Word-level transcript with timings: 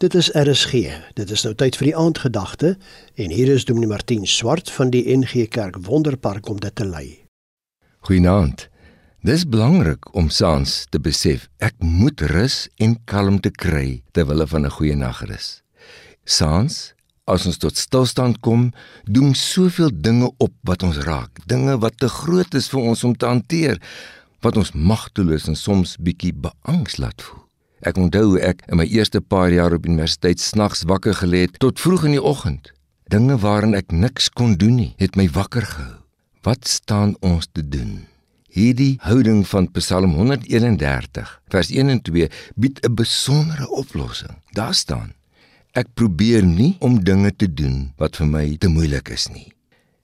Dit 0.00 0.14
is 0.14 0.30
RSG. 0.32 0.72
Dit 1.12 1.30
is 1.30 1.42
nou 1.44 1.50
tyd 1.60 1.76
vir 1.76 1.90
die 1.90 1.96
aandgedagte 2.02 2.70
en 3.20 3.32
hier 3.36 3.50
is 3.52 3.66
Dominee 3.68 3.90
Martin 3.90 4.22
Swart 4.24 4.70
van 4.72 4.88
die 4.94 5.02
NG 5.12 5.42
Kerk 5.52 5.76
Wonderpark 5.84 6.48
om 6.48 6.56
dit 6.56 6.72
te 6.74 6.86
lei. 6.88 7.08
Goeienaand. 8.08 8.70
Dis 9.20 9.44
belangrik 9.44 10.08
om 10.16 10.30
saans 10.32 10.86
te 10.88 11.02
besef 11.04 11.50
ek 11.60 11.76
moet 11.84 12.24
rus 12.32 12.62
en 12.80 12.94
kalmte 13.04 13.52
kry 13.52 14.00
terwyl 14.16 14.46
van 14.48 14.64
'n 14.64 14.72
goeie 14.78 14.96
nagrus. 14.96 15.60
Saans 16.24 16.94
as 17.28 17.44
ons 17.46 17.60
tot 17.60 17.76
stilstand 17.76 18.40
kom, 18.40 18.72
doen 19.04 19.34
soveel 19.34 19.92
dinge 19.92 20.32
op 20.38 20.54
wat 20.64 20.82
ons 20.82 20.96
raak, 20.96 21.44
dinge 21.46 21.76
wat 21.78 21.98
te 21.98 22.08
groot 22.08 22.54
is 22.54 22.68
vir 22.68 22.80
ons 22.80 23.04
om 23.04 23.14
te 23.16 23.26
hanteer, 23.26 23.76
wat 24.40 24.56
ons 24.56 24.72
magteloos 24.72 25.46
en 25.46 25.56
soms 25.56 25.96
bietjie 26.00 26.32
beangs 26.32 26.96
laat 26.96 27.22
voel. 27.22 27.49
Ek 27.80 27.96
onthou 27.96 28.36
ek 28.36 28.60
in 28.68 28.76
my 28.76 28.84
eerste 28.84 29.22
paar 29.24 29.48
jaar 29.48 29.72
op 29.72 29.86
universiteit 29.88 30.40
snags 30.40 30.82
wakker 30.84 31.14
gelê 31.16 31.46
het 31.46 31.56
tot 31.64 31.80
vroeg 31.80 32.10
in 32.10 32.18
die 32.18 32.22
oggend. 32.22 32.74
Dinge 33.08 33.38
waarin 33.40 33.72
ek 33.74 33.88
niks 33.92 34.28
kon 34.28 34.52
doen 34.60 34.76
nie, 34.76 34.92
het 35.00 35.16
my 35.16 35.24
wakker 35.32 35.64
gehou. 35.64 35.96
Wat 36.44 36.68
staan 36.68 37.16
ons 37.24 37.48
te 37.52 37.64
doen? 37.64 38.04
Hierdie 38.52 38.98
houding 39.00 39.46
van 39.48 39.70
Psalm 39.72 40.12
131 40.18 41.32
vers 41.52 41.70
1 41.72 41.92
en 41.94 42.02
2 42.02 42.28
bied 42.56 42.80
'n 42.84 42.94
besondere 42.94 43.68
oplossing. 43.70 44.36
Daar 44.52 44.74
staan: 44.74 45.14
Ek 45.72 45.86
probeer 45.94 46.44
nie 46.44 46.76
om 46.80 47.04
dinge 47.04 47.32
te 47.36 47.46
doen 47.46 47.92
wat 47.96 48.16
vir 48.16 48.26
my 48.26 48.56
te 48.58 48.68
moeilik 48.68 49.08
is 49.08 49.28
nie. 49.28 49.52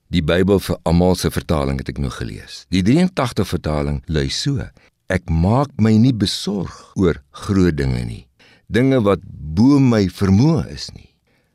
Die 0.08 0.22
Bybel 0.22 0.60
vir 0.60 0.78
almal 0.82 1.14
se 1.14 1.30
vertaling 1.30 1.78
het 1.78 1.88
ek 1.88 1.98
nog 1.98 2.16
gelees. 2.16 2.64
Die 2.70 2.82
83 2.82 3.48
vertaling 3.48 4.02
lui 4.06 4.28
so: 4.28 4.70
Ek 5.06 5.28
maak 5.30 5.70
my 5.78 5.92
nie 6.02 6.10
besorg 6.10 6.74
oor 6.98 7.20
groot 7.30 7.76
dinge 7.78 8.02
nie, 8.02 8.24
dinge 8.66 8.98
wat 9.06 9.22
bo 9.22 9.78
my 9.78 10.08
vermoë 10.10 10.64
is 10.74 10.88
nie. 10.96 11.12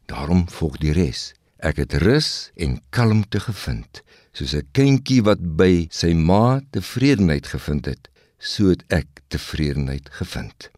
Daarom 0.08 0.46
volg 0.48 0.78
die 0.80 0.94
res. 0.96 1.34
Ek 1.60 1.82
het 1.84 1.98
rus 2.00 2.50
en 2.56 2.80
kalmte 2.96 3.42
gevind, 3.44 4.02
soos 4.32 4.56
'n 4.56 4.72
kindjie 4.72 5.20
wat 5.28 5.44
by 5.60 5.88
sy 5.92 6.14
ma 6.14 6.62
tevredenheid 6.72 7.46
gevind 7.52 7.86
het, 7.92 8.08
so 8.40 8.70
het 8.72 8.84
ek 8.90 9.20
tevredenheid 9.28 10.08
gevind. 10.10 10.72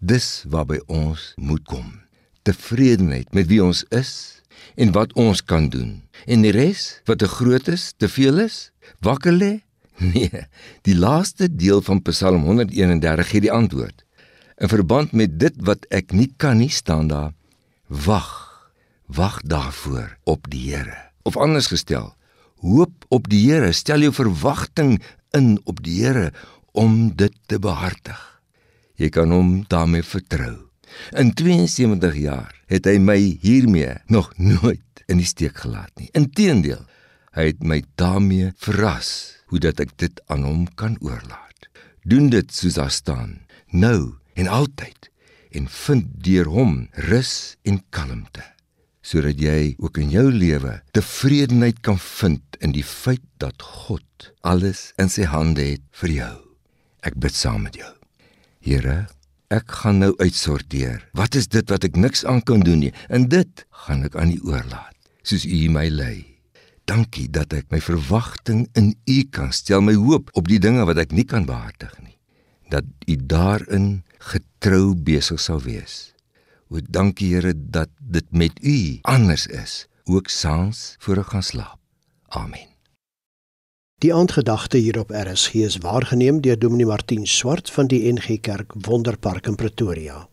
Dis 0.00 0.44
waarby 0.48 0.80
ons 0.88 1.34
moet 1.36 1.64
kom. 1.64 2.00
Tevredenheid 2.42 3.34
met 3.34 3.46
wie 3.48 3.62
ons 3.62 3.84
is 3.90 4.40
en 4.76 4.92
wat 4.92 5.12
ons 5.12 5.44
kan 5.44 5.68
doen. 5.68 6.02
En 6.26 6.40
die 6.42 6.52
res, 6.56 7.02
wat 7.04 7.18
te 7.18 7.28
groot 7.28 7.68
is, 7.68 7.92
te 7.96 8.08
veel 8.08 8.38
is, 8.38 8.72
wakker 9.00 9.32
lê 9.32 9.67
Nee, 10.14 10.46
die 10.86 10.94
laaste 10.94 11.48
deel 11.50 11.82
van 11.82 12.02
Psalm 12.06 12.44
131 12.46 13.28
gee 13.28 13.40
die 13.40 13.52
antwoord. 13.52 14.04
In 14.58 14.70
verband 14.70 15.12
met 15.12 15.38
dit 15.38 15.54
wat 15.66 15.86
ek 15.94 16.12
nie 16.14 16.30
kan 16.36 16.58
nie 16.62 16.70
staan 16.70 17.10
daar, 17.10 17.34
wag. 17.86 18.46
Wag 19.08 19.40
daarvoor 19.42 20.18
op 20.28 20.50
die 20.52 20.74
Here. 20.74 20.96
Of 21.22 21.36
anders 21.36 21.70
gestel, 21.72 22.12
hoop 22.60 23.06
op 23.08 23.28
die 23.30 23.40
Here, 23.48 23.72
stel 23.72 24.04
jou 24.04 24.12
verwagting 24.12 24.98
in 25.36 25.56
op 25.64 25.82
die 25.82 26.02
Here 26.04 26.32
om 26.72 27.14
dit 27.16 27.34
te 27.46 27.58
behartig. 27.58 28.18
Jy 28.98 29.08
kan 29.14 29.32
hom 29.32 29.62
daarmee 29.70 30.02
vertrou. 30.02 30.68
In 31.16 31.32
72 31.34 32.16
jaar 32.18 32.52
het 32.68 32.86
hy 32.88 32.98
my 33.00 33.18
hiermee 33.42 33.94
nog 34.12 34.32
nooit 34.36 35.04
in 35.08 35.22
die 35.22 35.28
steek 35.28 35.62
gelaat 35.62 35.92
nie. 35.96 36.10
Inteendeel, 36.12 36.82
hy 37.38 37.52
het 37.52 37.62
my 37.62 37.80
daarmee 38.00 38.50
verras 38.58 39.10
hoe 39.52 39.62
dat 39.62 39.80
ek 39.80 39.94
dit 40.02 40.20
aan 40.26 40.42
hom 40.42 40.66
kan 40.74 40.98
oorlaat. 41.00 41.70
Doen 42.02 42.28
dit 42.34 42.50
soos 42.52 42.78
daar 42.80 42.92
staan, 42.92 43.38
nou 43.70 44.18
en 44.34 44.50
altyd 44.50 45.10
en 45.54 45.68
vind 45.70 46.08
deur 46.24 46.50
hom 46.50 46.88
rus 47.08 47.56
en 47.62 47.80
kalmte 47.94 48.44
sodat 49.08 49.38
jy 49.40 49.72
ook 49.80 49.96
in 50.02 50.10
jou 50.12 50.26
lewe 50.28 50.74
tevredenheid 50.92 51.78
kan 51.86 51.96
vind 52.02 52.58
in 52.60 52.74
die 52.76 52.84
feit 52.84 53.24
dat 53.40 53.62
God 53.62 54.32
alles 54.44 54.90
in 55.00 55.08
sy 55.08 55.24
hande 55.30 55.64
het 55.64 55.84
vir 56.02 56.12
jou. 56.18 56.34
Ek 57.06 57.16
bid 57.16 57.32
saam 57.32 57.64
met 57.64 57.78
jou. 57.78 57.88
Here, 58.60 59.06
ek 59.54 59.70
gaan 59.80 60.02
nou 60.02 60.12
uitsorteer. 60.20 61.06
Wat 61.16 61.38
is 61.38 61.48
dit 61.48 61.64
wat 61.72 61.86
ek 61.88 61.96
niks 61.96 62.26
aan 62.28 62.42
kan 62.44 62.60
doen 62.66 62.82
nie? 62.84 62.92
En 63.08 63.30
dit 63.32 63.64
gaan 63.86 64.04
ek 64.04 64.18
aan 64.18 64.34
U 64.34 64.42
oorlaat, 64.50 64.96
soos 65.22 65.46
U 65.48 65.62
my 65.72 65.86
lei. 65.88 66.37
Dankie 66.88 67.26
dat 67.28 67.52
ek 67.52 67.66
my 67.68 67.82
verwagting 67.84 68.62
in 68.78 68.94
U 69.04 69.18
kan 69.28 69.50
stel, 69.52 69.82
my 69.84 69.92
hoop 69.92 70.30
op 70.32 70.46
die 70.48 70.60
dinge 70.62 70.86
wat 70.88 71.00
ek 71.02 71.12
nie 71.12 71.26
kan 71.28 71.44
behartig 71.48 71.92
nie. 72.00 72.16
Dat 72.72 72.88
U 73.04 73.16
daarin 73.28 73.90
getrou 74.32 74.94
besig 74.96 75.40
sal 75.44 75.60
wees. 75.66 76.14
O 76.72 76.80
dankie 76.80 77.34
Here 77.34 77.52
dat 77.52 77.92
dit 78.00 78.24
met 78.32 78.56
U 78.64 78.78
anders 79.04 79.46
is, 79.52 79.84
ook 80.08 80.32
saans 80.32 80.96
voor 81.04 81.20
ek 81.24 81.36
gaan 81.36 81.44
slaap. 81.44 81.78
Amen. 82.28 82.68
Die 84.00 84.14
aandgedagte 84.14 84.78
hier 84.78 84.98
op 85.00 85.10
RSG 85.10 85.66
is 85.68 85.76
waargeneem 85.84 86.40
deur 86.40 86.58
Dominee 86.58 86.86
Martin 86.86 87.26
Swart 87.26 87.70
van 87.70 87.88
die 87.90 88.04
NG 88.12 88.40
Kerk 88.40 88.72
Wonderpark 88.86 89.46
in 89.46 89.56
Pretoria. 89.60 90.28